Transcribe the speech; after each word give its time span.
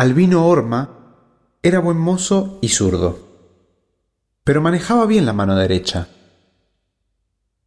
Albino 0.00 0.46
Orma 0.46 0.88
era 1.62 1.78
buen 1.78 1.98
mozo 1.98 2.58
y 2.62 2.68
zurdo, 2.68 3.18
pero 4.44 4.62
manejaba 4.62 5.04
bien 5.04 5.26
la 5.26 5.34
mano 5.34 5.54
derecha. 5.54 6.08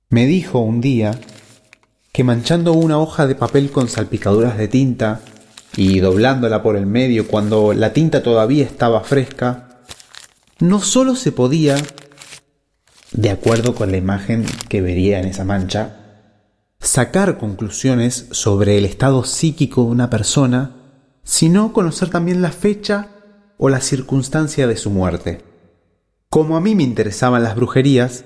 Me 0.09 0.25
dijo 0.25 0.57
un 0.57 0.81
día 0.81 1.11
que 2.11 2.23
manchando 2.23 2.73
una 2.73 2.97
hoja 2.97 3.27
de 3.27 3.35
papel 3.35 3.69
con 3.69 3.88
salpicaduras 3.88 4.57
de 4.57 4.67
tinta 4.67 5.21
y 5.77 5.99
doblándola 5.99 6.63
por 6.63 6.75
el 6.75 6.88
medio 6.88 7.27
cuando 7.27 7.71
la 7.71 7.93
tinta 7.93 8.24
todavía 8.24 8.65
estaba 8.65 9.02
fresca, 9.02 9.84
no 10.58 10.81
solo 10.81 11.15
se 11.15 11.31
podía, 11.31 11.78
de 13.12 13.29
acuerdo 13.29 13.76
con 13.76 13.92
la 13.92 13.97
imagen 13.97 14.44
que 14.70 14.81
vería 14.81 15.20
en 15.20 15.26
esa 15.26 15.46
mancha, 15.46 16.26
sacar 16.80 17.38
conclusiones 17.38 18.26
sobre 18.31 18.80
el 18.80 18.86
estado 18.86 19.23
psíquico 19.23 19.84
de 19.84 19.91
una 19.91 20.09
persona, 20.09 20.83
sino 21.23 21.73
conocer 21.73 22.09
también 22.09 22.41
la 22.41 22.52
fecha 22.52 23.09
o 23.58 23.70
la 23.70 23.81
circunstancia 23.81 24.68
de 24.68 24.77
su 24.77 24.90
muerte. 24.90 25.41
Como 26.30 26.58
a 26.58 26.62
mí 26.62 26.76
me 26.76 26.84
interesaban 26.84 27.44
las 27.44 27.55
brujerías, 27.55 28.26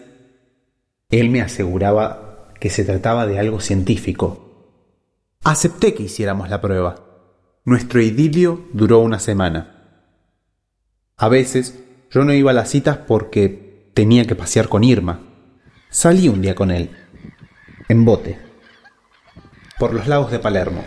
él 1.09 1.29
me 1.29 1.41
aseguraba 1.41 2.53
que 2.59 2.69
se 2.69 2.83
trataba 2.83 3.27
de 3.27 3.39
algo 3.39 3.59
científico. 3.59 4.47
Acepté 5.43 5.93
que 5.93 6.03
hiciéramos 6.03 6.49
la 6.49 6.61
prueba. 6.61 7.03
Nuestro 7.63 8.01
idilio 8.01 8.65
duró 8.73 8.99
una 8.99 9.19
semana. 9.19 9.77
A 11.17 11.29
veces 11.29 11.79
yo 12.09 12.23
no 12.23 12.33
iba 12.33 12.51
a 12.51 12.53
las 12.53 12.69
citas 12.69 12.97
porque 12.97 13.91
tenía 13.93 14.25
que 14.25 14.35
pasear 14.35 14.69
con 14.69 14.83
Irma. 14.83 15.21
Salí 15.89 16.29
un 16.29 16.41
día 16.41 16.55
con 16.55 16.71
él, 16.71 16.91
en 17.89 18.05
bote, 18.05 18.39
por 19.79 19.93
los 19.93 20.07
lagos 20.07 20.31
de 20.31 20.39
Palermo. 20.39 20.83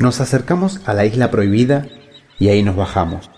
Nos 0.00 0.22
acercamos 0.22 0.80
a 0.86 0.94
la 0.94 1.04
isla 1.04 1.30
prohibida 1.30 1.86
y 2.38 2.48
ahí 2.48 2.62
nos 2.62 2.74
bajamos. 2.74 3.30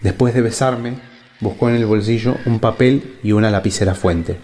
Después 0.00 0.34
de 0.34 0.40
besarme, 0.40 0.98
buscó 1.40 1.68
en 1.68 1.76
el 1.76 1.86
bolsillo 1.86 2.34
un 2.46 2.58
papel 2.58 3.20
y 3.22 3.30
una 3.30 3.48
lapicera 3.52 3.94
fuente. 3.94 4.40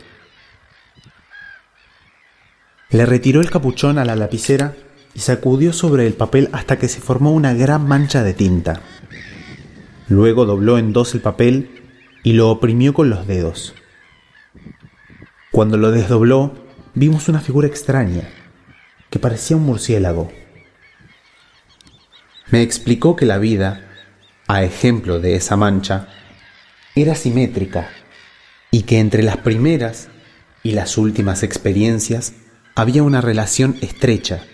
Le 2.90 3.04
retiró 3.04 3.40
el 3.40 3.50
capuchón 3.50 3.98
a 3.98 4.04
la 4.04 4.14
lapicera 4.14 4.76
y 5.12 5.18
sacudió 5.18 5.72
sobre 5.72 6.06
el 6.06 6.12
papel 6.12 6.48
hasta 6.52 6.78
que 6.78 6.86
se 6.86 7.00
formó 7.00 7.32
una 7.32 7.52
gran 7.52 7.88
mancha 7.88 8.22
de 8.22 8.34
tinta. 8.34 8.80
Luego 10.06 10.46
dobló 10.46 10.78
en 10.78 10.92
dos 10.92 11.14
el 11.14 11.20
papel 11.20 11.82
y 12.22 12.34
lo 12.34 12.48
oprimió 12.48 12.94
con 12.94 13.10
los 13.10 13.26
dedos. 13.26 13.74
Cuando 15.50 15.78
lo 15.78 15.90
desdobló, 15.90 16.54
vimos 16.94 17.28
una 17.28 17.40
figura 17.40 17.66
extraña, 17.66 18.28
que 19.10 19.18
parecía 19.18 19.56
un 19.56 19.64
murciélago. 19.64 20.30
Me 22.52 22.62
explicó 22.62 23.16
que 23.16 23.26
la 23.26 23.38
vida, 23.38 23.88
a 24.46 24.62
ejemplo 24.62 25.18
de 25.18 25.34
esa 25.34 25.56
mancha, 25.56 26.06
era 26.94 27.16
simétrica 27.16 27.88
y 28.70 28.82
que 28.82 29.00
entre 29.00 29.24
las 29.24 29.38
primeras 29.38 30.08
y 30.62 30.72
las 30.72 30.96
últimas 30.96 31.42
experiencias 31.42 32.34
había 32.76 33.02
una 33.02 33.20
relación 33.20 33.76
estrecha 33.80 34.44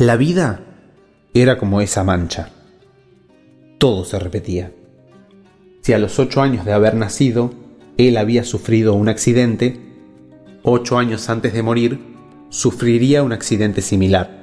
la 0.00 0.16
vida 0.16 0.62
era 1.34 1.58
como 1.58 1.82
esa 1.82 2.04
mancha. 2.04 2.48
Todo 3.76 4.06
se 4.06 4.18
repetía. 4.18 4.72
Si 5.82 5.92
a 5.92 5.98
los 5.98 6.18
ocho 6.18 6.40
años 6.40 6.64
de 6.64 6.72
haber 6.72 6.94
nacido 6.94 7.52
él 7.98 8.16
había 8.16 8.44
sufrido 8.44 8.94
un 8.94 9.10
accidente, 9.10 9.78
ocho 10.62 10.96
años 10.96 11.28
antes 11.28 11.52
de 11.52 11.62
morir 11.62 12.00
sufriría 12.48 13.22
un 13.22 13.34
accidente 13.34 13.82
similar. 13.82 14.39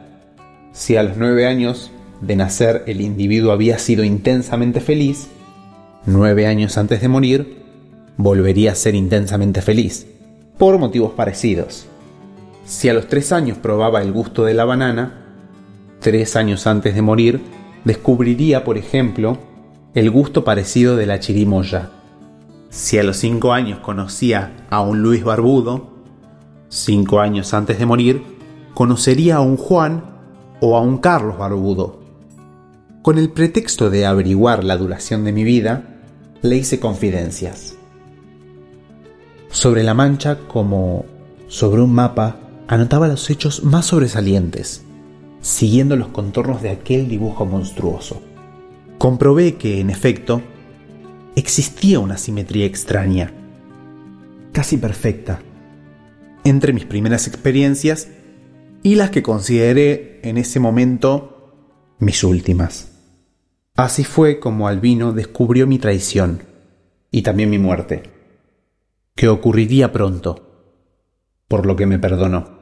Si 0.78 0.96
a 0.96 1.02
los 1.02 1.18
nueve 1.18 1.48
años 1.48 1.90
de 2.22 2.36
nacer 2.36 2.84
el 2.86 3.02
individuo 3.02 3.52
había 3.52 3.80
sido 3.80 4.04
intensamente 4.04 4.80
feliz, 4.80 5.28
nueve 6.06 6.46
años 6.46 6.78
antes 6.78 7.02
de 7.02 7.08
morir 7.08 7.64
volvería 8.16 8.74
a 8.74 8.76
ser 8.76 8.94
intensamente 8.94 9.64
feliz, 9.64 10.06
por 10.60 10.78
motivos 10.78 11.14
parecidos. 11.14 11.88
Si 12.64 12.90
a 12.90 12.94
los 12.94 13.08
tres 13.08 13.32
años 13.32 13.58
probaba 13.58 14.04
el 14.04 14.12
gusto 14.12 14.46
de 14.46 14.54
la 14.54 14.66
banana, 14.66 15.26
tres 16.00 16.36
años 16.36 16.68
antes 16.68 16.94
de 16.94 17.02
morir, 17.02 17.42
descubriría, 17.84 18.64
por 18.64 18.78
ejemplo, 18.78 19.40
el 19.96 20.12
gusto 20.12 20.44
parecido 20.44 20.96
de 20.96 21.08
la 21.08 21.20
chirimoya. 21.20 21.90
Si 22.70 23.00
a 23.00 23.04
los 23.04 23.18
cinco 23.18 23.52
años 23.52 23.80
conocía 23.80 24.68
a 24.70 24.82
un 24.82 25.02
Luis 25.02 25.24
Barbudo, 25.24 25.90
cinco 26.70 27.20
años 27.20 27.56
antes 27.56 27.80
de 27.80 27.88
morir, 27.88 28.22
conocería 28.76 29.38
a 29.38 29.42
un 29.42 29.58
Juan 29.58 30.17
o 30.60 30.78
a 30.78 30.82
un 30.82 30.98
Carlos 30.98 31.38
Barbudo. 31.38 32.00
Con 33.02 33.18
el 33.18 33.30
pretexto 33.30 33.90
de 33.90 34.06
averiguar 34.06 34.64
la 34.64 34.78
duración 34.78 35.24
de 35.24 35.32
mi 35.32 35.44
vida, 35.44 35.84
le 36.42 36.58
hice 36.58 36.80
confidencias. 36.80 37.78
Sobre 39.50 39.84
la 39.84 39.94
mancha, 39.94 40.40
como 40.48 41.06
sobre 41.48 41.82
un 41.82 41.94
mapa, 41.94 42.38
anotaba 42.68 43.08
los 43.08 43.30
hechos 43.30 43.64
más 43.64 43.86
sobresalientes 43.86 44.84
siguiendo 45.48 45.96
los 45.96 46.10
contornos 46.10 46.62
de 46.62 46.70
aquel 46.70 47.08
dibujo 47.08 47.46
monstruoso. 47.46 48.22
Comprobé 48.98 49.56
que, 49.56 49.80
en 49.80 49.90
efecto, 49.90 50.42
existía 51.36 52.00
una 52.00 52.18
simetría 52.18 52.66
extraña, 52.66 53.32
casi 54.52 54.78
perfecta, 54.78 55.40
entre 56.44 56.74
mis 56.74 56.86
primeras 56.86 57.28
experiencias 57.28 58.10
y 58.84 58.96
las 58.96 59.10
que 59.10 59.24
consideré 59.24 60.20
en 60.24 60.38
ese 60.38 60.60
momento 60.60 61.96
mis 62.00 62.24
últimas. 62.24 62.92
Así 63.76 64.04
fue 64.04 64.40
como 64.40 64.68
Albino 64.68 65.14
descubrió 65.14 65.68
mi 65.68 65.78
traición 65.78 66.42
y 67.12 67.22
también 67.22 67.50
mi 67.50 67.60
muerte, 67.60 68.04
que 69.16 69.30
ocurriría 69.30 69.92
pronto, 69.92 70.74
por 71.48 71.66
lo 71.66 71.76
que 71.76 71.86
me 71.86 72.00
perdonó. 72.00 72.58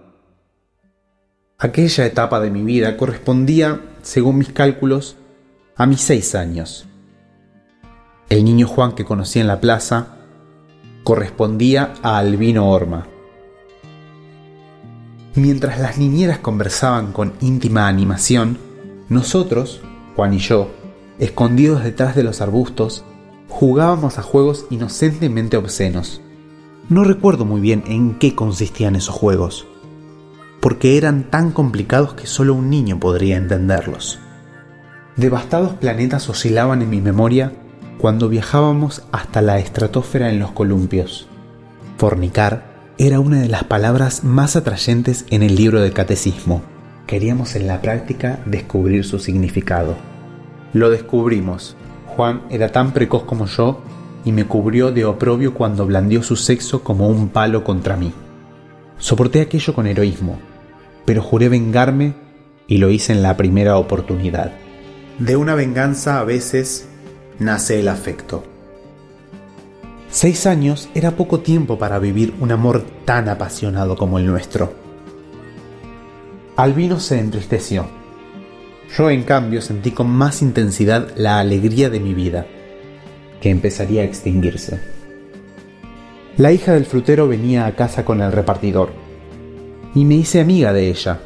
Aquella 1.58 2.06
etapa 2.06 2.42
de 2.42 2.52
mi 2.52 2.64
vida 2.64 2.98
correspondía, 2.98 3.82
según 4.02 4.38
mis 4.38 4.50
cálculos, 4.50 5.16
a 5.78 5.86
mis 5.86 6.02
seis 6.02 6.36
años. 6.36 6.86
El 8.30 8.44
niño 8.44 8.68
Juan 8.68 8.94
que 8.94 9.06
conocí 9.06 9.40
en 9.40 9.48
la 9.48 9.62
plaza 9.62 10.18
correspondía 11.04 11.94
a 12.02 12.18
Albino 12.18 12.70
Orma. 12.70 13.08
Mientras 15.36 15.80
las 15.80 15.98
niñeras 15.98 16.40
conversaban 16.40 17.12
con 17.12 17.34
íntima 17.42 17.88
animación, 17.88 18.58
nosotros, 19.10 19.82
Juan 20.16 20.34
y 20.34 20.40
yo, 20.40 20.70
escondidos 21.20 21.84
detrás 21.84 22.16
de 22.16 22.24
los 22.24 22.42
arbustos, 22.42 23.04
jugábamos 23.50 24.18
a 24.18 24.22
juegos 24.22 24.66
inocentemente 24.70 25.58
obscenos. 25.58 26.22
No 26.90 27.04
recuerdo 27.04 27.46
muy 27.46 27.62
bien 27.62 27.84
en 27.88 28.18
qué 28.18 28.34
consistían 28.36 28.96
esos 28.96 29.16
juegos 29.16 29.68
porque 30.66 30.98
eran 30.98 31.30
tan 31.30 31.52
complicados 31.52 32.16
que 32.16 32.26
solo 32.26 32.56
un 32.56 32.72
niño 32.72 33.00
podría 33.00 33.38
entenderlos. 33.38 34.18
Devastados 35.16 35.74
planetas 35.74 36.28
oscilaban 36.28 36.82
en 36.82 36.90
mi 36.90 37.02
memoria 37.02 37.52
cuando 38.00 38.30
viajábamos 38.30 39.04
hasta 39.12 39.44
la 39.44 39.60
estratosfera 39.60 40.32
en 40.32 40.40
los 40.40 40.54
columpios. 40.54 41.28
Fornicar 42.00 42.75
era 42.98 43.20
una 43.20 43.42
de 43.42 43.50
las 43.50 43.66
palabras 43.66 44.24
más 44.24 44.56
atrayentes 44.56 45.26
en 45.30 45.44
el 45.44 45.56
libro 45.56 45.82
del 45.82 45.92
catecismo. 45.92 46.64
Queríamos 47.08 47.56
en 47.56 47.68
la 47.68 47.82
práctica 47.82 48.40
descubrir 48.46 49.04
su 49.04 49.20
significado. 49.20 49.98
Lo 50.72 50.90
descubrimos. 50.90 51.76
Juan 52.08 52.44
era 52.50 52.72
tan 52.72 52.94
precoz 52.94 53.24
como 53.24 53.48
yo 53.48 53.82
y 54.24 54.32
me 54.32 54.46
cubrió 54.46 54.94
de 54.94 55.04
oprobio 55.04 55.54
cuando 55.54 55.86
blandió 55.86 56.24
su 56.24 56.38
sexo 56.38 56.84
como 56.84 57.10
un 57.10 57.28
palo 57.28 57.66
contra 57.66 57.98
mí. 57.98 58.14
Soporté 58.98 59.42
aquello 59.42 59.74
con 59.74 59.88
heroísmo, 59.88 60.40
pero 61.04 61.22
juré 61.22 61.50
vengarme 61.50 62.14
y 62.66 62.78
lo 62.78 62.90
hice 62.90 63.12
en 63.12 63.22
la 63.22 63.36
primera 63.36 63.78
oportunidad. 63.78 64.54
De 65.20 65.36
una 65.36 65.54
venganza 65.54 66.20
a 66.20 66.24
veces 66.24 66.88
nace 67.40 67.82
el 67.82 67.90
afecto. 67.90 68.55
Seis 70.16 70.46
años 70.46 70.88
era 70.96 71.18
poco 71.18 71.42
tiempo 71.42 71.78
para 71.78 72.00
vivir 72.00 72.36
un 72.40 72.50
amor 72.54 72.86
tan 73.04 73.28
apasionado 73.28 73.98
como 73.98 74.18
el 74.18 74.26
nuestro. 74.26 74.74
Albino 76.56 77.02
se 77.02 77.20
entristeció. 77.20 77.86
Yo 78.98 79.10
en 79.10 79.24
cambio 79.24 79.62
sentí 79.62 79.92
con 79.92 80.10
más 80.10 80.42
intensidad 80.42 81.12
la 81.18 81.40
alegría 81.40 81.90
de 81.90 82.00
mi 82.00 82.14
vida, 82.14 82.46
que 83.42 83.50
empezaría 83.50 84.04
a 84.04 84.06
extinguirse. 84.06 84.80
La 86.38 86.54
hija 86.54 86.72
del 86.72 86.86
frutero 86.86 87.28
venía 87.28 87.66
a 87.66 87.76
casa 87.76 88.06
con 88.06 88.22
el 88.22 88.32
repartidor 88.32 88.94
y 89.94 90.06
me 90.06 90.16
hice 90.16 90.40
amiga 90.40 90.72
de 90.72 90.92
ella. 90.92 91.20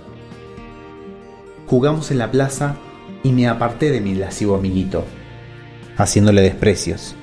Jugamos 1.68 2.10
en 2.10 2.18
la 2.18 2.32
plaza 2.32 2.78
y 3.22 3.34
me 3.34 3.48
aparté 3.48 3.92
de 3.92 4.02
mi 4.02 4.16
lascivo 4.16 4.56
amiguito, 4.56 5.06
haciéndole 5.96 6.42
desprecios. 6.42 7.16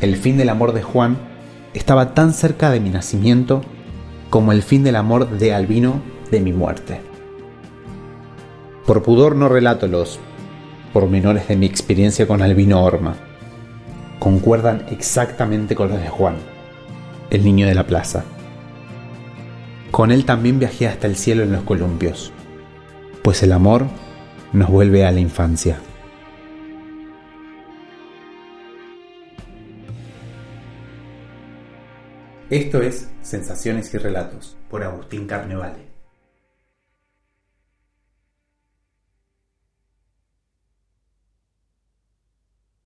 El 0.00 0.16
fin 0.16 0.38
del 0.38 0.48
amor 0.48 0.72
de 0.72 0.82
Juan 0.82 1.18
estaba 1.74 2.14
tan 2.14 2.32
cerca 2.32 2.70
de 2.70 2.80
mi 2.80 2.88
nacimiento 2.88 3.60
como 4.30 4.52
el 4.52 4.62
fin 4.62 4.82
del 4.82 4.96
amor 4.96 5.28
de 5.28 5.52
Albino 5.52 6.00
de 6.30 6.40
mi 6.40 6.54
muerte. 6.54 7.02
Por 8.86 9.02
pudor 9.02 9.36
no 9.36 9.50
relato 9.50 9.86
los 9.88 10.18
pormenores 10.94 11.48
de 11.48 11.56
mi 11.56 11.66
experiencia 11.66 12.26
con 12.26 12.40
Albino 12.40 12.82
Orma. 12.82 13.14
Concuerdan 14.18 14.86
exactamente 14.90 15.74
con 15.74 15.90
los 15.90 16.00
de 16.00 16.08
Juan, 16.08 16.36
el 17.28 17.44
niño 17.44 17.66
de 17.66 17.74
la 17.74 17.86
plaza. 17.86 18.24
Con 19.90 20.12
él 20.12 20.24
también 20.24 20.58
viajé 20.58 20.88
hasta 20.88 21.08
el 21.08 21.16
cielo 21.16 21.42
en 21.42 21.52
los 21.52 21.62
columpios, 21.64 22.32
pues 23.22 23.42
el 23.42 23.52
amor 23.52 23.84
nos 24.54 24.70
vuelve 24.70 25.04
a 25.04 25.12
la 25.12 25.20
infancia. 25.20 25.78
Esto 32.50 32.82
es 32.82 33.08
Sensaciones 33.22 33.94
y 33.94 33.98
Relatos 33.98 34.56
por 34.68 34.82
Agustín 34.82 35.28
Carnevale. 35.28 35.89